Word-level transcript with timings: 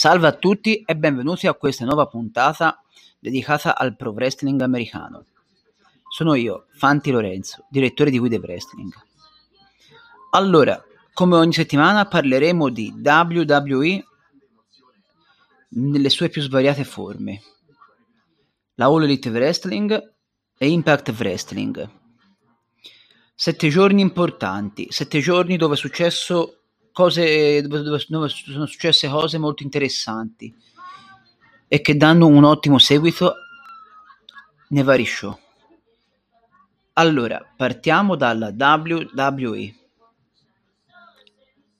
Salve 0.00 0.28
a 0.28 0.32
tutti 0.32 0.80
e 0.80 0.96
benvenuti 0.96 1.46
a 1.46 1.52
questa 1.52 1.84
nuova 1.84 2.06
puntata 2.06 2.82
dedicata 3.18 3.76
al 3.76 3.96
pro 3.96 4.12
wrestling 4.12 4.58
americano. 4.62 5.26
Sono 6.08 6.32
io, 6.32 6.68
Fanti 6.70 7.10
Lorenzo, 7.10 7.66
direttore 7.68 8.08
di 8.08 8.18
Guide 8.18 8.38
Wrestling. 8.38 8.90
Allora, 10.30 10.82
come 11.12 11.36
ogni 11.36 11.52
settimana 11.52 12.06
parleremo 12.06 12.70
di 12.70 12.94
WWE 12.96 14.06
nelle 15.68 16.08
sue 16.08 16.30
più 16.30 16.40
svariate 16.40 16.84
forme, 16.84 17.42
la 18.76 18.86
All 18.86 19.02
Elite 19.02 19.28
Wrestling 19.28 20.14
e 20.56 20.70
Impact 20.70 21.10
Wrestling. 21.18 21.90
Sette 23.34 23.68
giorni 23.68 24.00
importanti, 24.00 24.86
sette 24.88 25.20
giorni 25.20 25.58
dove 25.58 25.74
è 25.74 25.76
successo 25.76 26.59
cose 26.92 27.62
dove, 27.62 27.82
dove, 27.82 28.28
sono 28.28 28.66
successe 28.66 29.08
cose 29.08 29.38
molto 29.38 29.62
interessanti 29.62 30.54
e 31.68 31.80
che 31.80 31.96
danno 31.96 32.26
un 32.26 32.44
ottimo 32.44 32.78
seguito 32.78 33.34
nei 34.68 34.82
vari 34.82 35.06
show. 35.06 35.38
Allora, 36.94 37.40
partiamo 37.56 38.16
dalla 38.16 38.52
WWE. 38.56 39.74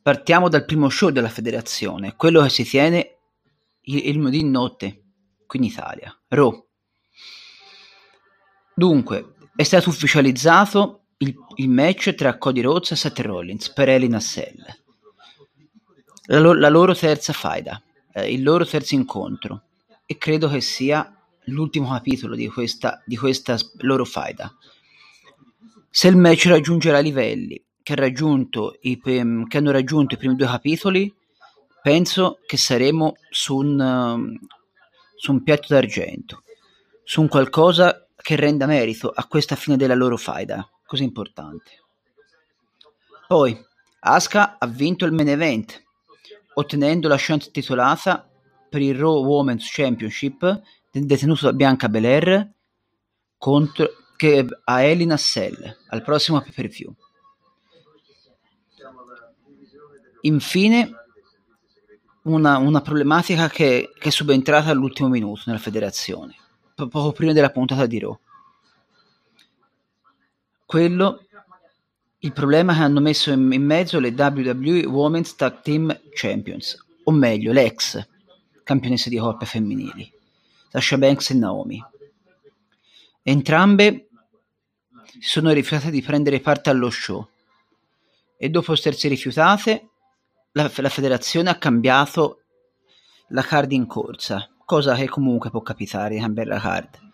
Partiamo 0.02 0.48
dal 0.48 0.64
primo 0.64 0.88
show 0.88 1.10
della 1.10 1.28
federazione, 1.28 2.16
quello 2.16 2.42
che 2.42 2.48
si 2.48 2.64
tiene 2.64 3.18
il, 3.82 4.06
il 4.06 4.16
lunedì 4.16 4.42
notte 4.44 5.02
qui 5.46 5.58
in 5.58 5.64
Italia, 5.64 6.16
Raw. 6.28 6.66
Dunque, 8.74 9.34
è 9.54 9.62
stato 9.62 9.90
ufficializzato 9.90 11.06
il, 11.18 11.34
il 11.56 11.68
match 11.68 12.14
tra 12.14 12.38
Cody 12.38 12.62
Rhodes 12.62 12.92
e 12.92 12.96
Seth 12.96 13.18
Rollins 13.18 13.70
per 13.72 13.88
Elina 13.90 14.20
Cell 14.20 14.64
la, 16.30 16.38
lo- 16.38 16.54
la 16.54 16.68
loro 16.68 16.94
terza 16.94 17.32
faida, 17.32 17.82
eh, 18.12 18.32
il 18.32 18.42
loro 18.42 18.64
terzo 18.64 18.94
incontro 18.94 19.62
e 20.06 20.16
credo 20.16 20.48
che 20.48 20.60
sia 20.60 21.14
l'ultimo 21.44 21.90
capitolo 21.90 22.34
di 22.34 22.48
questa, 22.48 23.02
di 23.04 23.16
questa 23.16 23.56
loro 23.78 24.04
faida. 24.04 24.54
Se 25.88 26.06
il 26.08 26.16
match 26.16 26.46
raggiungerà 26.46 27.00
i 27.00 27.04
livelli 27.04 27.62
che, 27.82 27.94
raggiunto 27.96 28.76
i, 28.82 29.00
che 29.00 29.56
hanno 29.58 29.70
raggiunto 29.72 30.14
i 30.14 30.18
primi 30.18 30.36
due 30.36 30.46
capitoli, 30.46 31.12
penso 31.82 32.38
che 32.46 32.56
saremo 32.56 33.16
su 33.28 33.56
un, 33.56 33.80
um, 33.80 34.38
su 35.16 35.32
un 35.32 35.42
piatto 35.42 35.74
d'argento, 35.74 36.42
su 37.02 37.22
un 37.22 37.28
qualcosa 37.28 38.06
che 38.14 38.36
renda 38.36 38.66
merito 38.66 39.08
a 39.08 39.26
questa 39.26 39.56
fine 39.56 39.76
della 39.76 39.94
loro 39.94 40.16
faida, 40.16 40.68
così 40.86 41.02
importante. 41.02 41.70
Poi, 43.26 43.58
Asuka 44.00 44.58
ha 44.58 44.66
vinto 44.66 45.04
il 45.04 45.12
main 45.12 45.28
event 45.28 45.82
ottenendo 46.60 47.08
la 47.08 47.16
chance 47.18 47.50
titolata 47.50 48.28
per 48.68 48.80
il 48.80 48.94
Raw 48.94 49.24
Women's 49.24 49.68
Championship 49.70 50.62
detenuto 50.90 51.46
da 51.46 51.52
Bianca 51.52 51.88
Belair 51.88 52.52
contro 53.36 53.88
che 54.16 54.46
a 54.64 54.82
Elina 54.82 55.16
Sell 55.16 55.76
al 55.88 56.02
prossimo 56.02 56.40
pay 56.40 56.52
per 56.52 56.68
view. 56.68 56.94
Infine, 60.22 60.90
una, 62.22 62.58
una 62.58 62.82
problematica 62.82 63.48
che, 63.48 63.90
che, 63.98 64.08
è 64.08 64.12
subentrata 64.12 64.70
all'ultimo 64.70 65.08
minuto 65.08 65.44
nella 65.46 65.58
federazione, 65.58 66.36
poco 66.74 67.12
prima 67.12 67.32
della 67.32 67.50
puntata 67.50 67.86
di 67.86 67.98
Raw. 67.98 68.18
Quello 70.66 71.24
il 72.22 72.32
problema 72.32 72.72
è 72.72 72.76
che 72.76 72.82
hanno 72.82 73.00
messo 73.00 73.30
in, 73.30 73.50
in 73.52 73.64
mezzo 73.64 73.98
le 73.98 74.14
WWE 74.16 74.84
Women's 74.86 75.34
Tag 75.36 75.62
Team 75.62 75.98
Champions, 76.12 76.76
o 77.04 77.12
meglio, 77.12 77.52
le 77.52 77.64
ex 77.64 78.06
campionesse 78.62 79.08
di 79.08 79.16
coppe 79.16 79.46
femminili, 79.46 80.10
Sasha 80.68 80.98
Banks 80.98 81.30
e 81.30 81.34
Naomi. 81.34 81.82
Entrambe 83.22 84.08
si 85.18 85.28
sono 85.28 85.50
rifiutate 85.50 85.90
di 85.90 86.02
prendere 86.02 86.40
parte 86.40 86.70
allo 86.70 86.90
show 86.90 87.26
e 88.36 88.48
dopo 88.48 88.72
essersi 88.72 89.08
rifiutate 89.08 89.88
la, 90.52 90.70
la 90.74 90.88
federazione 90.88 91.50
ha 91.50 91.58
cambiato 91.58 92.42
la 93.28 93.42
card 93.42 93.72
in 93.72 93.86
corsa, 93.86 94.48
cosa 94.64 94.94
che 94.94 95.08
comunque 95.08 95.50
può 95.50 95.62
capitare 95.62 96.14
di 96.14 96.20
cambiare 96.20 96.50
la 96.50 96.60
card. 96.60 97.09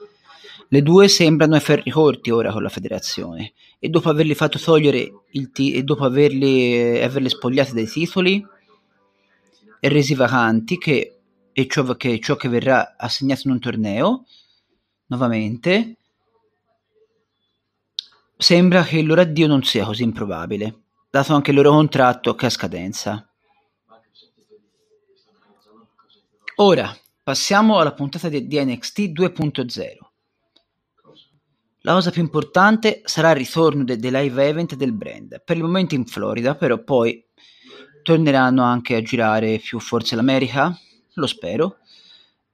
Le 0.69 0.83
due 0.83 1.09
sembrano 1.09 1.55
ai 1.55 1.61
ferri 1.61 1.91
corti 1.91 2.31
ora 2.31 2.53
con 2.53 2.63
la 2.63 2.69
federazione 2.69 3.53
e 3.79 3.89
dopo 3.89 4.09
averli 4.09 4.35
fatto 4.35 4.59
togliere 4.59 5.13
ti- 5.53 5.73
e 5.73 5.83
dopo 5.83 6.05
averli, 6.05 7.01
averle 7.01 7.29
spogliate 7.29 7.73
dai 7.73 7.87
titoli 7.87 8.45
e 9.79 9.89
resi 9.89 10.15
vacanti 10.15 10.77
che, 10.79 11.19
e 11.53 11.67
ciò 11.69 11.85
che, 11.95 12.19
ciò 12.21 12.35
che 12.37 12.49
verrà 12.49 12.97
assegnato 12.97 13.43
in 13.45 13.53
un 13.53 13.61
torneo 13.61 14.25
nuovamente 15.07 15.97
sembra 18.37 18.83
che 18.83 18.99
il 18.99 19.07
loro 19.07 19.21
addio 19.21 19.47
non 19.47 19.63
sia 19.63 19.85
così 19.85 20.03
improbabile 20.03 20.81
dato 21.09 21.35
anche 21.35 21.51
il 21.51 21.57
loro 21.57 21.71
contratto 21.71 22.35
che 22.35 22.45
è 22.45 22.49
a 22.49 22.51
scadenza. 22.51 23.27
Ora 26.57 26.95
passiamo 27.23 27.79
alla 27.79 27.93
puntata 27.93 28.29
di, 28.29 28.47
di 28.47 28.63
NXT 28.63 28.99
2.0 29.01 30.06
la 31.87 31.93
cosa 31.93 32.11
più 32.11 32.21
importante 32.21 33.03
sarà 33.05 33.31
il 33.31 33.37
ritorno 33.37 33.85
dei 33.85 33.97
de 33.97 34.11
live 34.11 34.45
event 34.45 34.75
del 34.75 34.93
brand, 34.93 35.41
per 35.45 35.57
il 35.57 35.63
momento 35.63 35.95
in 35.95 36.05
Florida, 36.05 36.57
però 36.57 36.83
poi 36.83 37.25
torneranno 38.03 38.65
anche 38.65 38.97
a 38.97 39.03
girare 39.03 39.61
più 39.61 39.79
forse 39.79 40.17
l'America, 40.17 40.77
lo 41.15 41.27
spero, 41.29 41.77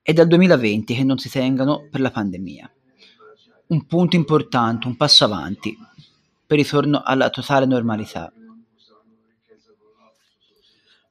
e 0.03 0.13
dal 0.13 0.27
2020 0.27 0.95
che 0.95 1.03
non 1.03 1.17
si 1.17 1.31
tengano 1.31 1.89
per 1.91 2.03
la 2.03 2.11
pandemia. 2.11 2.71
Un 3.69 3.87
punto 3.87 4.17
importante, 4.17 4.87
un 4.87 4.99
passo 4.99 5.25
avanti 5.25 5.75
per 6.47 6.59
il 6.59 6.65
ritorno 6.65 7.01
alla 7.03 7.31
totale 7.31 7.65
normalità. 7.65 8.31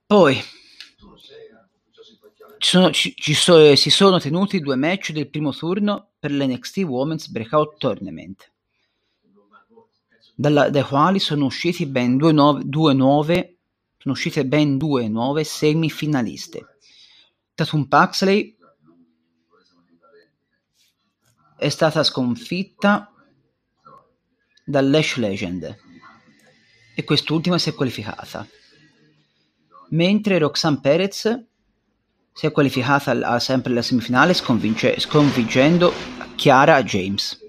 Poi 0.05 0.39
ci 2.61 2.69
sono, 2.69 2.91
ci, 2.91 3.15
ci 3.15 3.33
so, 3.33 3.75
si 3.75 3.89
sono 3.89 4.19
tenuti 4.19 4.59
due 4.59 4.75
match 4.75 5.11
del 5.13 5.27
primo 5.29 5.51
turno 5.51 6.11
per 6.19 6.31
l'NXT 6.31 6.77
Women's 6.83 7.27
Breakout 7.27 7.77
Tournament, 7.77 8.51
dalla, 10.35 10.69
dai 10.69 10.83
quali 10.83 11.17
sono 11.17 11.45
usciti 11.45 11.87
ben 11.87 12.17
due 12.17 12.31
nuove, 12.31 12.61
due 12.63 12.93
nuove, 12.93 13.57
sono 13.97 14.13
uscite 14.13 14.45
ben 14.45 14.77
due 14.77 15.07
nuove 15.07 15.43
semifinaliste. 15.43 16.77
Tatum 17.55 17.85
Paxley 17.85 18.55
è 21.57 21.69
stata 21.69 22.03
sconfitta 22.03 23.11
dall'Ash 24.63 25.15
Legend 25.15 25.77
e 26.93 27.03
quest'ultima 27.03 27.57
si 27.57 27.69
è 27.69 27.73
qualificata, 27.73 28.47
mentre 29.89 30.37
Roxanne 30.37 30.79
Perez 30.79 31.49
si 32.33 32.45
è 32.45 32.51
qualificata 32.51 33.11
a 33.11 33.39
sempre 33.39 33.71
alla 33.71 33.81
semifinale 33.81 34.33
sconvince- 34.33 34.99
sconfiggendo 34.99 35.93
Chiara 36.35 36.81
James. 36.83 37.39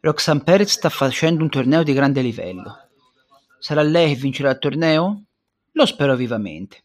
Roxanne 0.00 0.42
Perez 0.42 0.72
sta 0.72 0.88
facendo 0.88 1.42
un 1.42 1.48
torneo 1.48 1.82
di 1.82 1.92
grande 1.92 2.20
livello. 2.20 2.88
Sarà 3.58 3.82
lei 3.82 4.14
che 4.14 4.20
vincerà 4.20 4.50
il 4.50 4.58
torneo? 4.58 5.22
Lo 5.72 5.86
spero 5.86 6.14
vivamente. 6.16 6.82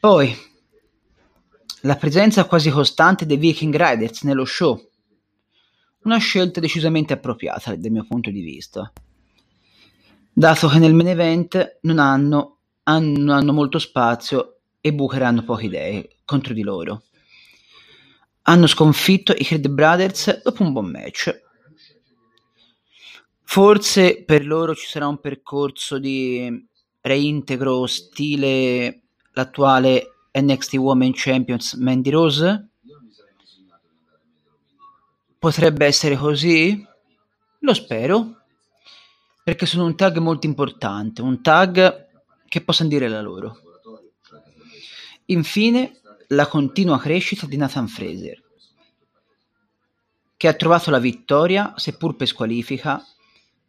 Poi, 0.00 0.36
la 1.82 1.96
presenza 1.96 2.44
quasi 2.46 2.70
costante 2.70 3.26
dei 3.26 3.36
Viking 3.36 3.74
Riders 3.74 4.22
nello 4.22 4.44
show. 4.44 4.90
Una 6.04 6.18
scelta 6.18 6.60
decisamente 6.60 7.12
appropriata 7.12 7.74
dal 7.74 7.90
mio 7.90 8.04
punto 8.06 8.30
di 8.30 8.42
vista, 8.42 8.92
dato 10.32 10.68
che 10.68 10.78
nel 10.78 10.92
main 10.92 11.08
event 11.08 11.78
non 11.82 11.98
hanno 11.98 12.53
hanno, 12.84 13.32
hanno 13.32 13.52
molto 13.52 13.78
spazio 13.78 14.58
e 14.80 14.92
Booker 14.92 15.22
hanno 15.22 15.44
poche 15.44 15.66
idee 15.66 16.16
contro 16.24 16.54
di 16.54 16.62
loro. 16.62 17.04
Hanno 18.42 18.66
sconfitto 18.66 19.32
i 19.32 19.44
Creed 19.44 19.68
Brothers 19.68 20.42
dopo 20.42 20.62
un 20.62 20.72
buon 20.72 20.90
match. 20.90 21.42
Forse 23.42 24.24
per 24.24 24.46
loro 24.46 24.74
ci 24.74 24.86
sarà 24.86 25.06
un 25.06 25.20
percorso 25.20 25.98
di 25.98 26.66
reintegro 27.00 27.86
stile 27.86 29.02
l'attuale 29.32 30.14
NXT 30.32 30.74
Women 30.74 31.12
Champions 31.14 31.74
Mandy 31.74 32.10
Rose? 32.10 32.68
Potrebbe 35.38 35.86
essere 35.86 36.16
così? 36.16 36.86
Lo 37.60 37.74
spero, 37.74 38.42
perché 39.42 39.66
sono 39.66 39.84
un 39.84 39.94
tag 39.94 40.18
molto 40.18 40.46
importante, 40.46 41.22
un 41.22 41.40
tag 41.42 42.03
che 42.54 42.60
possano 42.60 42.88
dire 42.88 43.08
la 43.08 43.20
loro. 43.20 43.58
Infine, 45.24 46.00
la 46.28 46.46
continua 46.46 47.00
crescita 47.00 47.46
di 47.46 47.56
Nathan 47.56 47.88
Fraser, 47.88 48.40
che 50.36 50.46
ha 50.46 50.54
trovato 50.54 50.92
la 50.92 51.00
vittoria, 51.00 51.72
seppur 51.74 52.14
per 52.14 52.28
squalifica, 52.28 53.04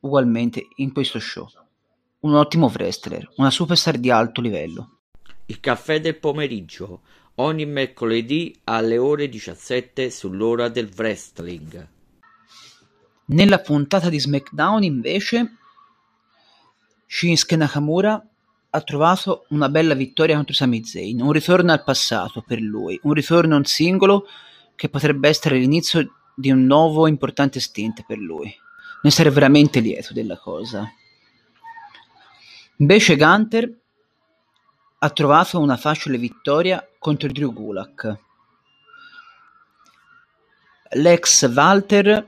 ugualmente 0.02 0.68
in 0.76 0.94
questo 0.94 1.20
show. 1.20 1.50
Un 2.20 2.36
ottimo 2.36 2.68
wrestler, 2.68 3.28
una 3.38 3.50
superstar 3.50 3.98
di 3.98 4.12
alto 4.12 4.40
livello. 4.40 5.00
Il 5.48 5.60
caffè 5.60 6.00
del 6.00 6.20
pomeriggio, 6.20 7.02
ogni 7.36 7.66
mercoledì 7.66 8.56
alle 8.66 9.00
ore 9.00 9.28
17 9.30 10.12
sull'ora 10.12 10.70
del 10.70 10.92
wrestling. 10.96 11.90
Nella 13.30 13.60
puntata 13.62 14.10
di 14.10 14.20
SmackDown 14.20 14.84
invece 14.84 15.56
Shinsuke 17.08 17.56
Nakamura 17.56 18.24
ha 18.76 18.82
trovato 18.82 19.46
una 19.50 19.70
bella 19.70 19.94
vittoria 19.94 20.36
contro 20.36 20.54
Sami 20.54 20.84
Zayn, 20.84 21.22
un 21.22 21.32
ritorno 21.32 21.72
al 21.72 21.84
passato 21.84 22.44
per 22.46 22.60
lui, 22.60 23.00
un 23.04 23.14
ritorno 23.14 23.56
in 23.56 23.64
singolo 23.64 24.28
che 24.76 24.90
potrebbe 24.90 25.30
essere 25.30 25.58
l'inizio 25.58 26.14
di 26.36 26.52
un 26.52 26.66
nuovo 26.66 27.08
importante 27.08 27.62
stint 27.62 28.04
per 28.06 28.18
lui. 28.18 28.54
Ne 29.02 29.10
sarei 29.12 29.32
veramente 29.32 29.80
lieto 29.80 30.12
della 30.12 30.38
cosa. 30.38 30.92
Invece 32.78 33.16
Gunter 33.16 33.74
ha 34.98 35.10
trovato 35.10 35.58
una 35.58 35.78
facile 35.78 36.18
vittoria 36.18 36.86
contro 37.00 37.32
Drew 37.32 37.54
Gulak. 37.54 38.20
L'ex 40.96 41.50
Walter 41.50 42.28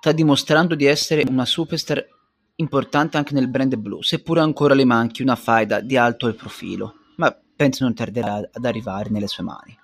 sta 0.00 0.10
dimostrando 0.10 0.74
di 0.74 0.86
essere 0.86 1.24
una 1.28 1.44
superstar 1.44 2.11
importante 2.56 3.16
anche 3.16 3.34
nel 3.34 3.48
brand 3.48 3.74
blu, 3.76 4.02
seppure 4.02 4.40
ancora 4.40 4.74
le 4.74 4.84
manchi 4.84 5.22
una 5.22 5.36
faida 5.36 5.80
di 5.80 5.96
alto 5.96 6.32
profilo, 6.34 6.94
ma 7.16 7.36
penso 7.56 7.84
non 7.84 7.94
tarderà 7.94 8.36
ad 8.52 8.64
arrivare 8.64 9.10
nelle 9.10 9.28
sue 9.28 9.44
mani. 9.44 9.78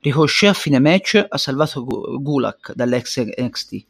Ricochet 0.00 0.50
a 0.50 0.54
fine 0.54 0.78
match 0.78 1.24
ha 1.28 1.36
salvato 1.36 1.84
Gulak 2.20 2.72
dall'ex 2.74 3.20
NXT. 3.24 3.86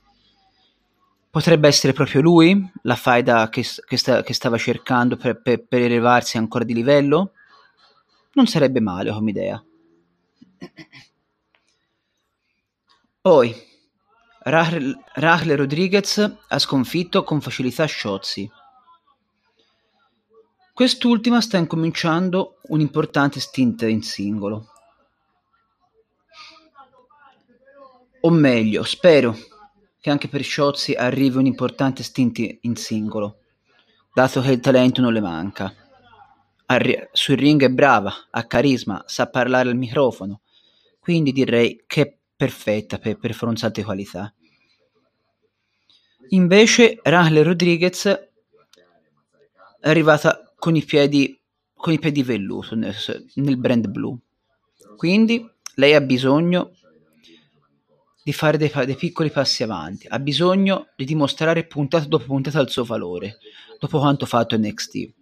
Potrebbe 1.28 1.68
essere 1.68 1.92
proprio 1.92 2.22
lui 2.22 2.70
la 2.82 2.96
faida 2.96 3.50
che, 3.50 3.62
che, 3.86 3.96
sta, 3.98 4.22
che 4.22 4.32
stava 4.32 4.56
cercando 4.56 5.16
per, 5.16 5.42
per, 5.42 5.66
per 5.66 5.82
elevarsi 5.82 6.38
ancora 6.38 6.64
di 6.64 6.72
livello? 6.72 7.32
Non 8.32 8.46
sarebbe 8.46 8.80
male 8.80 9.12
come 9.12 9.30
idea. 9.30 9.62
Poi, 13.20 13.54
Rahle 14.48 15.56
Rodriguez 15.56 16.18
ha 16.46 16.58
sconfitto 16.60 17.24
con 17.24 17.40
facilità 17.40 17.84
Shotzi. 17.84 18.48
Quest'ultima 20.72 21.40
sta 21.40 21.56
incominciando 21.56 22.58
un 22.68 22.78
importante 22.78 23.40
stint 23.40 23.82
in 23.82 24.02
singolo. 24.02 24.68
O 28.20 28.30
meglio, 28.30 28.84
spero 28.84 29.36
che 30.00 30.10
anche 30.10 30.28
per 30.28 30.44
Shotzi 30.44 30.92
arrivi 30.92 31.38
un 31.38 31.46
importante 31.46 32.04
stint 32.04 32.58
in 32.60 32.76
singolo, 32.76 33.38
dato 34.14 34.40
che 34.42 34.52
il 34.52 34.60
talento 34.60 35.00
non 35.00 35.12
le 35.12 35.20
manca. 35.20 35.74
Arri- 36.66 37.08
sul 37.10 37.36
ring 37.36 37.64
è 37.64 37.68
brava, 37.68 38.12
ha 38.30 38.46
carisma, 38.46 39.02
sa 39.06 39.28
parlare 39.28 39.70
al 39.70 39.76
microfono, 39.76 40.42
quindi 41.00 41.32
direi 41.32 41.82
che 41.86 42.15
perfetta 42.36 42.98
per, 42.98 43.16
per 43.16 43.34
di 43.72 43.82
qualità. 43.82 44.32
Invece 46.30 46.98
Rahle 47.02 47.42
Rodriguez 47.42 48.06
è 49.80 49.88
arrivata 49.88 50.52
con 50.56 50.74
i 50.74 50.84
piedi, 50.84 51.40
con 51.74 51.92
i 51.92 51.98
piedi 51.98 52.22
velluto 52.22 52.74
nel, 52.74 52.94
nel 53.34 53.56
brand 53.56 53.88
blu. 53.88 54.18
Quindi 54.96 55.48
lei 55.76 55.94
ha 55.94 56.00
bisogno 56.00 56.72
di 58.24 58.32
fare 58.32 58.58
dei, 58.58 58.72
dei, 58.84 58.96
piccoli 58.96 59.30
passi 59.30 59.62
avanti, 59.62 60.08
ha 60.08 60.18
bisogno 60.18 60.88
di 60.96 61.04
dimostrare 61.04 61.64
puntata 61.64 62.06
dopo 62.06 62.24
puntata 62.24 62.58
il 62.60 62.68
suo 62.68 62.82
valore, 62.82 63.38
dopo 63.78 64.00
quanto 64.00 64.26
fatto 64.26 64.58
NXT. 64.58 65.14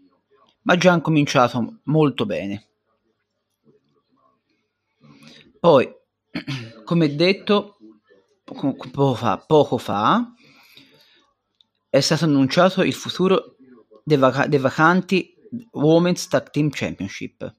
Ma 0.62 0.76
già 0.76 0.92
hanno 0.92 1.02
cominciato 1.02 1.80
molto 1.82 2.24
bene. 2.24 2.66
Poi, 5.60 5.86
come 6.84 7.14
detto 7.14 7.78
poco 8.44 9.14
fa, 9.14 9.38
poco 9.38 9.78
fa 9.78 10.32
è 11.88 12.00
stato 12.00 12.24
annunciato 12.24 12.82
il 12.82 12.92
futuro 12.92 13.56
dei, 14.04 14.18
vac- 14.18 14.46
dei 14.46 14.58
vacanti 14.58 15.34
Women's 15.72 16.28
Tag 16.28 16.50
Team 16.50 16.68
Championship. 16.70 17.54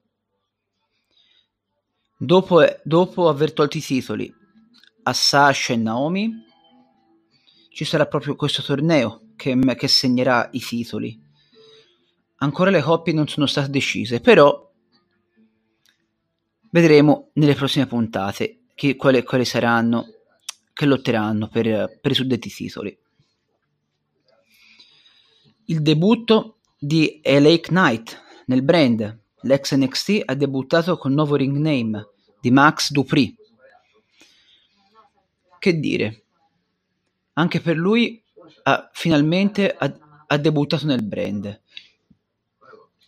Dopo, 2.18 2.64
dopo 2.84 3.28
aver 3.28 3.52
tolto 3.52 3.76
i 3.76 3.80
titoli 3.80 4.32
a 5.02 5.12
Sasha 5.12 5.72
e 5.72 5.76
Naomi, 5.76 6.44
ci 7.70 7.84
sarà 7.84 8.06
proprio 8.06 8.36
questo 8.36 8.62
torneo 8.62 9.32
che, 9.36 9.56
che 9.76 9.88
segnerà 9.88 10.48
i 10.52 10.60
titoli. 10.60 11.18
Ancora 12.36 12.70
le 12.70 12.82
coppie 12.82 13.12
non 13.12 13.28
sono 13.28 13.46
state 13.46 13.70
decise, 13.70 14.20
però 14.20 14.70
vedremo 16.70 17.30
nelle 17.34 17.54
prossime 17.54 17.86
puntate 17.86 18.65
chi, 18.76 18.94
quali, 18.94 19.24
quali 19.24 19.44
saranno 19.44 20.06
che 20.72 20.86
lotteranno 20.86 21.48
per, 21.48 21.98
per 22.00 22.12
i 22.12 22.14
suddetti 22.14 22.48
titoli 22.48 22.96
il 25.66 25.82
debutto 25.82 26.58
di 26.78 27.20
LA 27.24 27.58
Knight 27.58 28.22
nel 28.46 28.62
brand. 28.62 29.20
L'ex 29.42 29.74
NXT 29.74 30.22
ha 30.24 30.34
debuttato 30.34 30.96
col 30.96 31.12
nuovo 31.12 31.36
ring 31.36 31.56
name 31.56 32.08
di 32.40 32.50
Max 32.50 32.90
Dupri. 32.90 33.34
Che 35.58 35.78
dire? 35.78 36.24
Anche 37.34 37.60
per 37.60 37.76
lui 37.76 38.22
ha, 38.64 38.90
finalmente 38.92 39.70
ha, 39.70 40.24
ha 40.26 40.36
debuttato 40.36 40.86
nel 40.86 41.02
brand. 41.02 41.60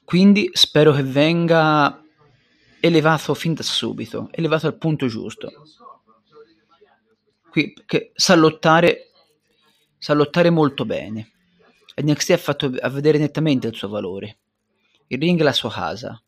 Quindi 0.05 0.51
spero 0.53 0.93
che 0.93 1.03
venga 1.03 2.03
elevato 2.81 3.35
fin 3.35 3.55
da 3.55 3.63
subito, 3.63 4.29
elevato 4.33 4.67
al 4.67 4.77
punto 4.77 5.07
giusto. 5.07 5.51
Qui, 7.51 7.75
che 7.87 8.13
sa 8.15 8.35
lottare, 8.35 9.11
sa 9.97 10.15
lottare 10.15 10.51
molto 10.51 10.85
bene. 10.85 11.33
NXT 12.01 12.31
ha 12.31 12.37
fatto 12.37 12.73
a 12.81 12.89
vedere 12.89 13.19
nettamente 13.19 13.67
il 13.67 13.75
suo 13.75 13.89
valore. 13.89 14.39
Il 15.09 15.19
ring 15.19 15.41
è 15.41 15.43
la 15.43 15.53
sua 15.53 15.71
casa. 15.71 16.23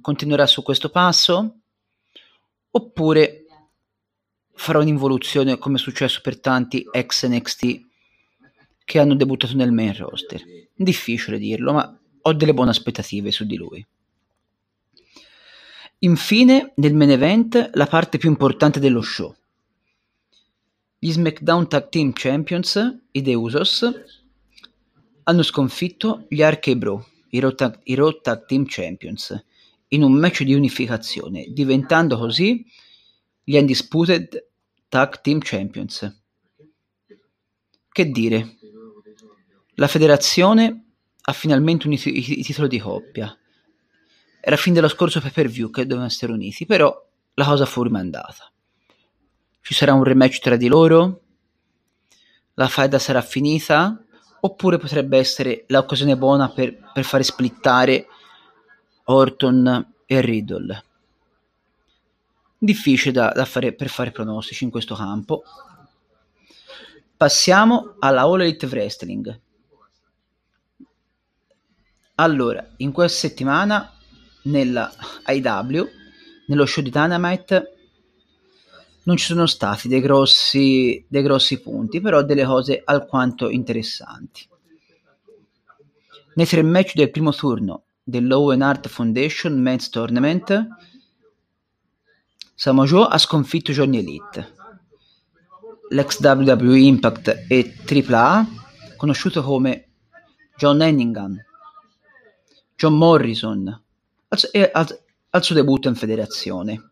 Continuerà 0.00 0.46
su 0.46 0.62
questo 0.62 0.90
passo? 0.90 1.58
Oppure 2.70 3.44
farà 4.54 4.78
un'involuzione 4.78 5.58
come 5.58 5.76
è 5.76 5.78
successo 5.78 6.20
per 6.22 6.40
tanti 6.40 6.86
ex 6.90 7.26
NXT 7.26 7.90
che 8.84 8.98
hanno 8.98 9.14
debuttato 9.14 9.54
nel 9.54 9.72
main 9.72 9.94
roster? 9.96 10.42
Difficile 10.74 11.38
dirlo, 11.38 11.72
ma 11.72 12.00
ho 12.22 12.32
delle 12.32 12.54
buone 12.54 12.70
aspettative 12.70 13.30
su 13.30 13.44
di 13.44 13.56
lui. 13.56 13.86
Infine, 16.04 16.72
nel 16.76 16.94
main 16.94 17.10
event, 17.10 17.70
la 17.74 17.86
parte 17.86 18.18
più 18.18 18.28
importante 18.28 18.80
dello 18.80 19.02
show. 19.02 19.32
Gli 20.98 21.12
SmackDown 21.12 21.68
Tag 21.68 21.90
Team 21.90 22.10
Champions, 22.12 23.02
i 23.12 23.22
The 23.22 23.34
Usos, 23.34 23.88
hanno 25.22 25.42
sconfitto 25.44 26.26
gli 26.28 26.42
RK 26.42 26.74
Bro, 26.74 27.06
i 27.30 27.38
Raw 27.38 27.54
Tag, 27.54 28.20
Tag 28.20 28.46
Team 28.46 28.64
Champions, 28.66 29.44
in 29.88 30.02
un 30.02 30.14
match 30.14 30.42
di 30.42 30.54
unificazione, 30.54 31.46
diventando 31.50 32.18
così 32.18 32.66
gli 33.44 33.56
Undisputed 33.56 34.48
Tag 34.88 35.20
Team 35.20 35.38
Champions. 35.40 36.20
Che 37.88 38.10
dire? 38.10 38.56
La 39.74 39.86
federazione 39.86 40.84
ha 41.20 41.32
finalmente 41.32 41.86
unito 41.86 42.08
i 42.08 42.42
titoli 42.42 42.66
di 42.66 42.80
coppia. 42.80 43.36
Era 44.44 44.56
fin 44.56 44.74
dello 44.74 44.88
scorso 44.88 45.20
pay 45.20 45.30
per 45.30 45.46
view 45.46 45.70
che 45.70 45.82
dovevano 45.82 46.06
essere 46.06 46.32
uniti, 46.32 46.66
però 46.66 46.92
la 47.34 47.44
cosa 47.44 47.64
fu 47.64 47.82
rimandata. 47.84 48.50
Ci 49.60 49.72
sarà 49.72 49.92
un 49.92 50.02
rematch 50.02 50.40
tra 50.40 50.56
di 50.56 50.66
loro? 50.66 51.20
La 52.54 52.66
faida 52.66 52.98
sarà 52.98 53.22
finita? 53.22 54.04
oppure 54.44 54.78
potrebbe 54.78 55.18
essere 55.18 55.64
l'occasione 55.68 56.16
buona 56.16 56.48
per, 56.48 56.90
per 56.92 57.04
fare 57.04 57.22
splittare 57.22 58.06
Orton 59.04 59.94
e 60.06 60.20
Riddle. 60.20 60.84
Difficile 62.58 63.12
da, 63.12 63.32
da 63.34 63.44
fare, 63.44 63.72
per 63.72 63.88
fare 63.88 64.10
pronostici 64.10 64.64
in 64.64 64.70
questo 64.70 64.94
campo. 64.94 65.42
Passiamo 67.16 67.96
alla 67.98 68.22
All 68.22 68.40
Elite 68.40 68.66
Wrestling. 68.66 69.40
Allora, 72.16 72.64
in 72.78 72.92
questa 72.92 73.28
settimana 73.28 73.91
nella 74.42 74.92
IW, 75.26 75.88
nello 76.46 76.66
show 76.66 76.82
di 76.82 76.90
Dynamite, 76.90 77.76
non 79.04 79.16
ci 79.16 79.26
sono 79.26 79.46
stati 79.46 79.88
dei 79.88 80.00
grossi, 80.00 81.04
dei 81.08 81.22
grossi 81.22 81.60
punti, 81.60 82.00
però 82.00 82.22
delle 82.22 82.44
cose 82.44 82.82
alquanto 82.84 83.48
interessanti. 83.48 84.48
Nei 86.34 86.46
tre 86.46 86.62
match 86.62 86.94
del 86.94 87.10
primo 87.10 87.32
turno 87.32 87.84
dell'Owen 88.02 88.62
Hart 88.62 88.88
Foundation 88.88 89.60
Men's 89.60 89.88
Tournament, 89.88 90.68
Samoa 92.54 92.86
Joe 92.86 93.08
ha 93.10 93.18
sconfitto 93.18 93.72
Johnny 93.72 93.98
Elite. 93.98 94.54
L'ex 95.90 96.20
WWE 96.20 96.78
Impact 96.78 97.44
e 97.48 97.74
AAA, 97.84 98.46
conosciuto 98.96 99.42
come 99.42 99.88
John 100.56 100.80
Hennigan, 100.80 101.36
John 102.76 102.96
Morrison, 102.96 103.81
al, 104.32 104.70
al, 104.72 105.02
al 105.30 105.44
suo 105.44 105.54
debutto 105.54 105.88
in 105.88 105.94
federazione. 105.94 106.90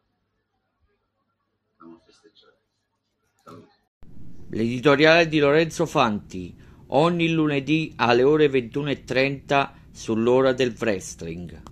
L'editoriale 4.51 5.29
di 5.29 5.39
Lorenzo 5.39 5.87
Fanti, 5.87 6.55
ogni 6.89 7.31
lunedì 7.31 7.93
alle 7.97 8.25
ore 8.25 8.49
21.30 8.49 9.71
sull'ora 9.93 10.53
del 10.53 10.75
wrestling. 10.79 11.63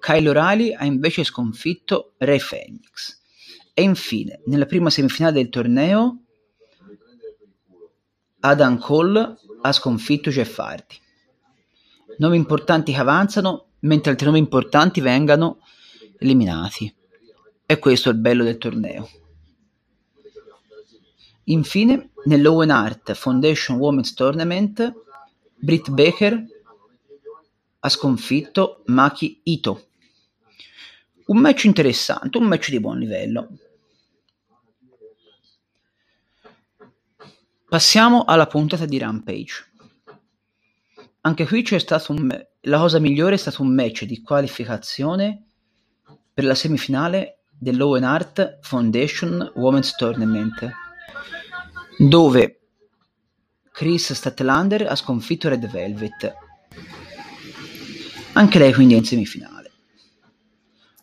Kyle 0.00 0.28
O'Reilly 0.28 0.72
ha 0.72 0.84
invece 0.84 1.22
sconfitto 1.22 2.14
Ray 2.18 2.40
Phoenix. 2.40 3.20
E 3.72 3.82
infine, 3.82 4.40
nella 4.46 4.66
prima 4.66 4.90
semifinale 4.90 5.34
del 5.34 5.48
torneo, 5.48 6.22
Adam 8.40 8.78
Cole 8.78 9.36
ha 9.62 9.72
sconfitto 9.72 10.30
Jeff 10.30 10.58
Hardy. 10.58 10.96
Nomi 12.18 12.36
importanti 12.36 12.92
che 12.92 12.98
avanzano, 12.98 13.73
mentre 13.84 14.10
altri 14.10 14.26
nomi 14.26 14.38
importanti 14.38 15.00
vengano 15.00 15.60
eliminati. 16.18 16.92
E 17.66 17.78
questo 17.78 18.10
è 18.10 18.12
il 18.12 18.18
bello 18.18 18.44
del 18.44 18.58
torneo. 18.58 19.08
Infine, 21.44 22.10
nell'Owen 22.24 22.70
Hart 22.70 23.12
Foundation 23.12 23.78
Women's 23.78 24.14
Tournament, 24.14 24.92
Britt 25.54 25.90
Baker 25.90 26.44
ha 27.80 27.88
sconfitto 27.88 28.82
Maki 28.86 29.40
Ito. 29.42 29.88
Un 31.26 31.38
match 31.38 31.64
interessante, 31.64 32.38
un 32.38 32.44
match 32.44 32.70
di 32.70 32.80
buon 32.80 32.98
livello. 32.98 33.48
Passiamo 37.68 38.24
alla 38.24 38.46
puntata 38.46 38.84
di 38.86 38.98
Rampage. 38.98 39.72
Anche 41.22 41.46
qui 41.46 41.62
c'è 41.62 41.78
stato 41.78 42.12
un 42.12 42.46
la 42.64 42.78
cosa 42.78 42.98
migliore 42.98 43.34
è 43.34 43.38
stato 43.38 43.62
un 43.62 43.74
match 43.74 44.04
di 44.04 44.20
qualificazione 44.22 45.44
per 46.32 46.44
la 46.44 46.54
semifinale 46.54 47.40
dell'Owen 47.50 48.04
Hart 48.04 48.58
Foundation 48.62 49.52
Women's 49.54 49.94
Tournament, 49.96 50.70
dove 51.98 52.60
Chris 53.70 54.12
Statlander 54.12 54.86
ha 54.88 54.94
sconfitto 54.94 55.48
Red 55.48 55.68
Velvet. 55.68 56.34
Anche 58.32 58.58
lei 58.58 58.72
quindi 58.72 58.94
è 58.94 58.96
in 58.96 59.04
semifinale. 59.04 59.72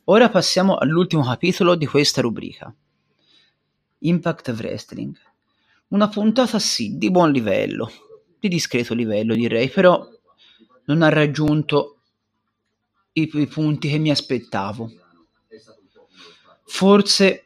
Ora 0.06 0.30
passiamo 0.30 0.78
all'ultimo 0.78 1.24
capitolo 1.24 1.76
di 1.76 1.86
questa 1.86 2.22
rubrica. 2.22 2.74
Impact 4.00 4.48
Wrestling. 4.50 5.16
Una 5.90 6.10
puntata 6.10 6.58
sì, 6.60 6.98
di 6.98 7.12
buon 7.12 7.32
livello, 7.32 7.92
di 8.40 8.50
discreto 8.50 8.94
livello 8.94 9.36
direi, 9.36 9.70
però 9.70 10.06
non 10.86 11.02
ha 11.02 11.10
raggiunto 11.10 11.98
i, 13.14 13.30
i 13.34 13.48
punti 13.48 13.90
che 13.90 13.98
mi 13.98 14.10
aspettavo. 14.12 14.92
Forse 16.64 17.46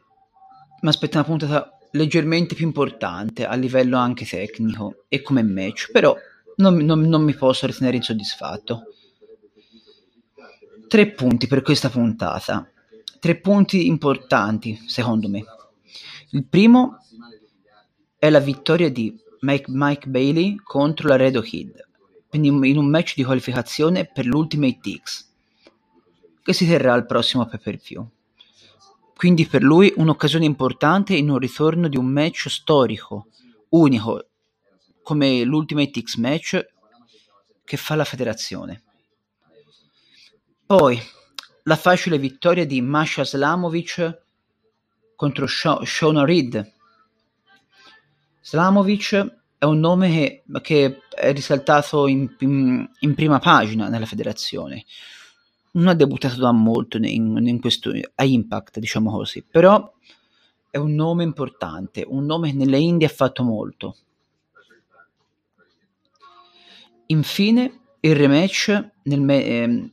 mi 0.80 0.88
aspettavo 0.88 1.30
una 1.30 1.38
puntata 1.38 1.78
leggermente 1.92 2.54
più 2.54 2.66
importante 2.66 3.46
a 3.46 3.54
livello 3.54 3.96
anche 3.96 4.24
tecnico 4.24 5.04
e 5.08 5.22
come 5.22 5.42
match, 5.42 5.90
però 5.90 6.14
non, 6.56 6.76
non, 6.76 7.00
non 7.00 7.22
mi 7.22 7.34
posso 7.34 7.66
ritenere 7.66 7.96
insoddisfatto. 7.96 8.84
Tre 10.86 11.10
punti 11.10 11.46
per 11.46 11.62
questa 11.62 11.88
puntata. 11.88 12.70
Tre 13.18 13.40
punti 13.40 13.86
importanti, 13.86 14.80
secondo 14.86 15.28
me. 15.28 15.44
Il 16.30 16.44
primo 16.44 16.98
è 18.18 18.30
la 18.30 18.40
vittoria 18.40 18.90
di 18.90 19.18
Mike, 19.40 19.64
Mike 19.68 20.08
Bailey 20.08 20.56
contro 20.62 21.08
la 21.08 21.16
Redo 21.16 21.40
Kid, 21.40 21.72
in 22.30 22.76
un 22.76 22.86
match 22.88 23.14
di 23.14 23.24
qualificazione 23.24 24.04
per 24.04 24.26
l'Ultimate 24.26 25.00
X, 25.02 25.26
che 26.42 26.52
si 26.52 26.66
terrà 26.66 26.92
al 26.92 27.06
prossimo 27.06 27.46
pay 27.46 27.58
per 27.58 27.76
view. 27.76 28.08
Quindi 29.14 29.46
per 29.46 29.62
lui 29.62 29.92
un'occasione 29.96 30.44
importante 30.44 31.14
in 31.14 31.30
un 31.30 31.38
ritorno 31.38 31.88
di 31.88 31.96
un 31.96 32.06
match 32.06 32.48
storico, 32.48 33.28
unico, 33.70 34.26
come 35.02 35.42
l'Ultimate 35.44 36.02
X 36.02 36.16
match 36.16 36.66
che 37.64 37.76
fa 37.76 37.94
la 37.94 38.04
federazione. 38.04 38.82
Poi 40.66 41.00
la 41.62 41.76
facile 41.76 42.18
vittoria 42.18 42.66
di 42.66 42.80
Masha 42.82 43.24
Slamovic 43.24 44.22
contro 45.16 45.46
Shona 45.46 46.24
Reed. 46.24 46.72
Slamovic 48.42 49.44
è 49.58 49.64
un 49.64 49.78
nome 49.78 50.08
che, 50.08 50.42
che 50.60 51.00
è 51.08 51.32
risaltato 51.32 52.06
in, 52.06 52.34
in, 52.40 52.88
in, 53.00 53.14
prima 53.14 53.38
pagina 53.38 53.88
nella 53.88 54.06
federazione. 54.06 54.84
Non 55.72 55.88
ha 55.88 55.94
debuttato 55.94 56.36
da 56.36 56.52
molto 56.52 56.96
in, 56.98 57.36
in 57.46 57.60
questo, 57.60 57.92
a 58.14 58.24
Impact, 58.24 58.78
diciamo 58.78 59.10
così, 59.10 59.42
però 59.42 59.92
è 60.70 60.76
un 60.76 60.94
nome 60.94 61.22
importante, 61.22 62.04
un 62.06 62.24
nome 62.24 62.50
che 62.50 62.56
nelle 62.56 62.78
Indie 62.78 63.06
ha 63.06 63.10
fatto 63.10 63.42
molto. 63.42 63.96
Infine, 67.06 67.80
il 68.00 68.16
rematch 68.16 68.90
nel, 69.04 69.30
eh, 69.30 69.90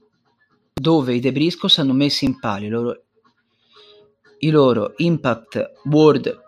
dove 0.74 1.14
i 1.14 1.22
The 1.22 1.32
Briscoes 1.32 1.78
hanno 1.78 1.94
messo 1.94 2.26
in 2.26 2.40
palio 2.40 3.04
i 4.40 4.50
loro 4.50 4.94
Impact 4.98 5.72
World 5.86 6.43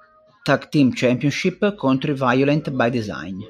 Tag 0.45 0.69
Team 0.69 0.91
Championship 0.93 1.73
contro 1.73 2.11
i 2.11 2.13
Violent 2.13 2.69
by 2.69 2.91
Design. 2.91 3.41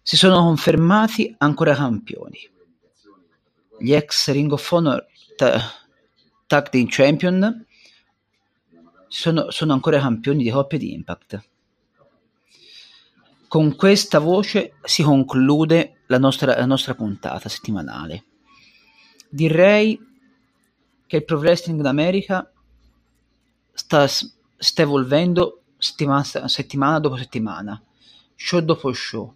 Si 0.00 0.16
sono 0.16 0.36
confermati 0.36 1.34
ancora 1.38 1.74
campioni. 1.74 2.38
Gli 3.80 3.92
ex 3.92 4.30
Ring 4.30 4.52
of 4.52 4.70
Honor 4.70 5.04
ta- 5.34 5.60
Tag 6.46 6.68
Team 6.68 6.86
Champion 6.88 7.66
sono, 9.08 9.50
sono 9.50 9.72
ancora 9.72 9.98
campioni 9.98 10.44
di 10.44 10.50
coppia 10.50 10.78
di 10.78 10.92
Impact. 10.92 11.48
Con 13.48 13.74
questa 13.74 14.20
voce 14.20 14.74
si 14.84 15.02
conclude 15.02 16.02
la 16.06 16.18
nostra, 16.18 16.56
la 16.56 16.66
nostra 16.66 16.94
puntata 16.94 17.48
settimanale 17.48 18.26
direi 19.28 19.98
che 21.08 21.16
il 21.16 21.24
pro 21.24 21.38
wrestling 21.38 21.80
in 21.80 21.86
America 21.86 22.48
sta, 23.72 24.06
sta 24.60 24.82
evolvendo 24.82 25.62
settimana, 25.78 26.22
settimana 26.48 27.00
dopo 27.00 27.16
settimana, 27.16 27.82
show 28.36 28.60
dopo 28.60 28.92
show. 28.92 29.34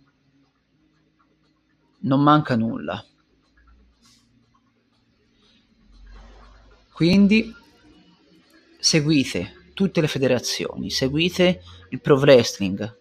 Non 2.00 2.22
manca 2.22 2.54
nulla. 2.54 3.02
Quindi 6.92 7.52
seguite 8.78 9.70
tutte 9.72 10.00
le 10.00 10.06
federazioni, 10.06 10.90
seguite 10.90 11.62
il 11.88 12.00
pro 12.00 12.18
wrestling, 12.18 12.98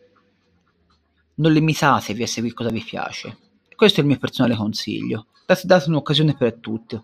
non 1.36 1.52
limitatevi 1.52 2.24
a 2.24 2.28
seguire 2.28 2.56
cosa 2.56 2.70
vi 2.70 2.82
piace. 2.82 3.38
Questo 3.76 4.00
è 4.00 4.04
il 4.04 4.10
mio 4.10 4.18
personale 4.18 4.56
consiglio 4.56 5.28
date, 5.46 5.68
date 5.68 5.90
un'occasione 5.90 6.36
per 6.36 6.56
tutti 6.56 7.02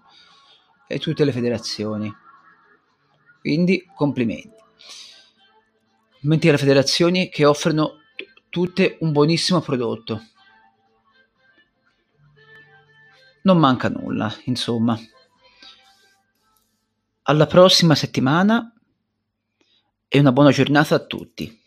e 0.87 0.99
tutte 0.99 1.25
le 1.25 1.31
federazioni. 1.31 2.11
Quindi 3.39 3.85
complimenti. 3.93 4.57
Complimenti 6.19 6.49
alle 6.49 6.57
federazioni 6.57 7.29
che 7.29 7.45
offrono 7.45 8.01
tutte 8.49 8.97
un 8.99 9.13
buonissimo 9.13 9.61
prodotto. 9.61 10.21
Non 13.43 13.57
manca 13.57 13.87
nulla, 13.87 14.29
insomma. 14.43 14.99
Alla 17.21 17.47
prossima 17.47 17.95
settimana 17.95 18.73
e 20.09 20.19
una 20.19 20.33
buona 20.33 20.51
giornata 20.51 20.95
a 20.95 21.05
tutti. 21.05 21.58